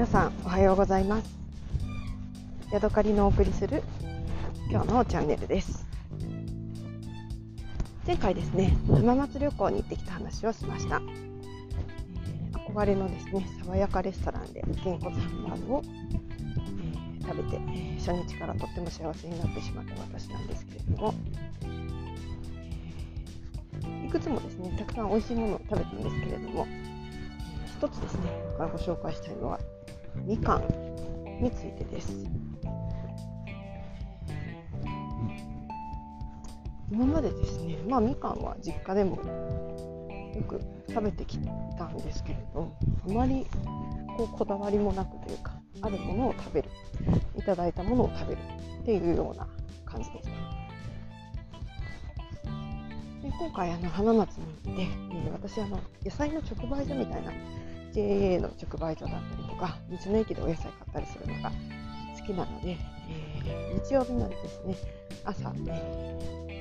[0.00, 1.38] 皆さんおはようございます。
[2.72, 3.82] ヤドカリのお送りする
[4.70, 5.86] 今日のチャンネルです。
[8.06, 11.02] 前回ですね浜松旅行に行ってきた話をしました、
[12.56, 17.58] え、憧れのですね爽やかレストランでげんこつハンバーグを、え、食べて、
[17.98, 21.14] 初日からとっても幸せになってしまった私なんですけれども
[24.06, 26.66] いくつもですねたくさん美味しいものを食べたんですけれども
[27.66, 28.20] 一つですね
[28.56, 29.60] からご紹介したいのは
[30.16, 32.12] みかんについてです。
[36.90, 39.16] 今までですねまあみかんは実家でも
[40.34, 41.38] よく食べてき
[41.78, 42.76] たんですけれど
[43.08, 43.46] あまり
[44.16, 46.68] こうこだわりもなくというかあるものを食べる
[47.38, 48.40] いただいたものを食べる
[48.82, 49.46] っていうような
[49.84, 50.30] 感じでした。
[53.22, 57.30] で今回あの浜松に行って、えー、私あの野菜の直売所みたいな
[57.92, 61.50] JA の直売所だったりとか道の駅でお野菜買ったりするのが
[62.18, 62.76] 好きなので、
[63.46, 64.76] えー、日曜日なんですね
[65.24, 66.18] 朝、え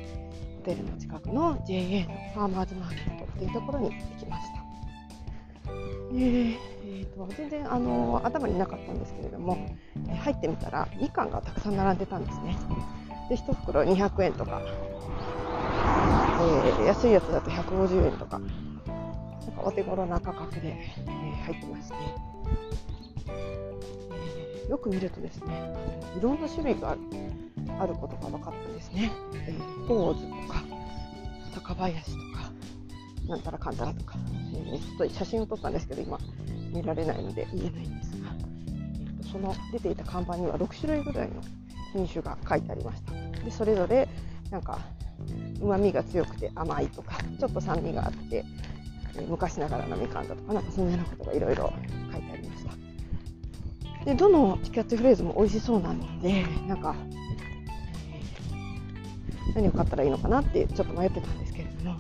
[0.07, 4.59] ー、ホテルの近くの JA のファーマーズマーケットっていうところに行きました。
[6.11, 9.57] えーえーと、全然あの頭になかったんですけれども、
[10.09, 12.57] え入ってみたらみかんがたくさん並んでたんですね。
[13.29, 14.59] で1袋200円とか
[16.41, 18.39] えー、安いやつだと150円とか、
[19.49, 21.95] なんかお手頃な価格で、えー、入ってまして、
[23.27, 25.75] えー、よく見るとですね、
[26.15, 27.01] いろんな種類がある
[27.79, 29.11] あることが分かったんですね。
[29.33, 30.63] えー、ポーズとか、
[31.55, 32.51] 高林とか、
[33.27, 34.15] なんたらかんたらとか、
[34.53, 36.19] えー、ちょっと写真を撮ったんですけど、今
[36.71, 38.29] 見られないので言えないんですが、
[38.67, 41.41] えー、その出ていた看板には6種類ぐらいの
[41.93, 43.13] 品種が書いてありました。
[43.43, 44.07] でそれぞれ
[44.51, 44.77] なんか
[45.61, 48.45] うまみが強くて甘いとかちょっと酸味があって、
[49.27, 51.73] 昔ながらのみかんだとかなんかそんなようなことがいろいろ
[52.11, 52.63] 書いてありまし
[53.99, 56.95] たでどのキャッチフレーズも美味しそうなのでなんか、
[59.55, 61.97] 何を買ったらいいのかなってちょっと迷ってたんですけれども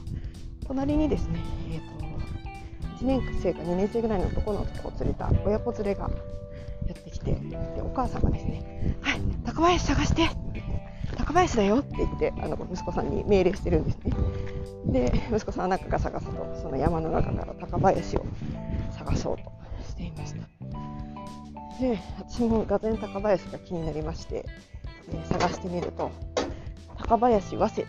[0.65, 1.39] 隣にですね、
[1.71, 6.09] えーと、1年生か2年生ぐらいの男の子を連れた親子連れが
[6.87, 10.29] やってきてでお母さんがですね「はい高林探して!」
[11.17, 14.13] 高林だよって言ってあの息子さんに命令してるんですね
[14.85, 18.25] で息子さんは中が探すとその山の中から高林を
[18.91, 19.43] 探そうと
[19.87, 20.39] していました。
[21.79, 24.45] で私もがぜ高林が気になりまして、
[25.13, 26.11] え、探してみると
[26.97, 27.85] 高林早生っ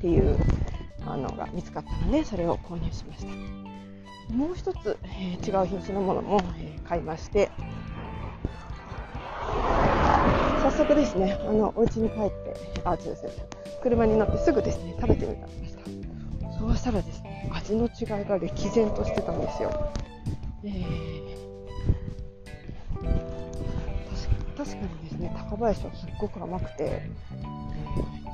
[0.00, 0.38] ていう
[1.04, 3.32] あのが見つかったのでそれを購入しました。
[4.32, 7.50] もう一つ、えー、違う品種のものも、えー、買いまして。
[10.62, 13.16] 早速ですね、あのお家に帰って、あ、違う違う、
[13.82, 16.58] 車に乗ってすぐですね、食べてみました。
[16.58, 19.70] そうしたらですね、味の違いが歴然としてたんですよ。
[20.64, 21.36] えー、
[24.56, 27.02] 確かにですね、高林はすっごく甘くて、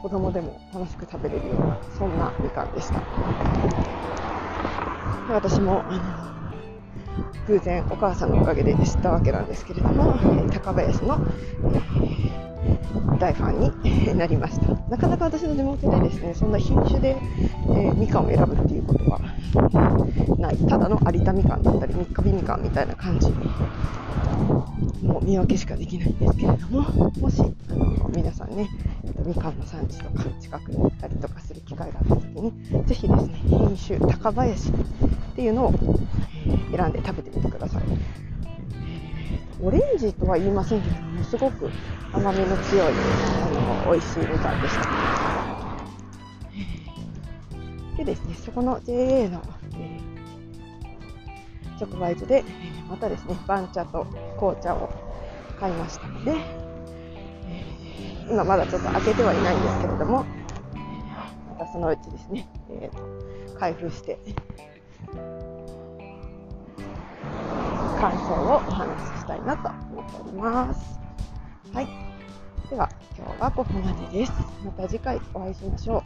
[0.03, 3.01] 子供でも楽しく食べれるような、そんなみかんでした。
[5.29, 6.33] で私もあの
[7.47, 10.17] 偶然お母さんのおかげで知ったわけなんですけれども、
[10.51, 11.21] 高林の、
[13.19, 19.21] 大ファンになりましたなかなか私の地元でですねそんな品種で、えー、みかんを選ぶっていうことは
[20.39, 23.31] ないただの有田みかんだったり三日日みかんみたいな感じ
[25.03, 26.83] もう見分けしかできないんですけれども
[27.21, 28.69] もしあの皆さんね
[29.25, 32.53] みかんの産地とか近くに行ったりとかする機会があった時に
[32.87, 34.73] ぜひですね品種高林っ
[35.37, 35.75] ていうのを
[36.77, 38.32] 選んで食べてみてください。
[39.63, 41.71] オレンジとは言いませんけども、すごく
[42.13, 44.89] 甘みの強い、あの、美味しいみかんでした。
[47.97, 49.41] でですね、そこの JA の、
[49.79, 52.43] えー、直売所で、
[52.91, 54.05] またですね、番茶と
[54.37, 54.91] 紅茶を
[55.61, 56.33] 買いましたので、
[57.47, 60.25] え、今まだちょっと開けてはいないんですけれども、
[61.51, 64.19] またそのうちですね、えー、開封して、
[68.03, 70.99] 感想をお話ししたいなと思っております。
[71.73, 71.87] はい。
[72.69, 74.33] では、今日はここまでです。
[74.65, 76.03] また次回お会いしましょ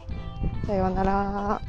[0.63, 0.67] う。
[0.67, 1.59] さようなら。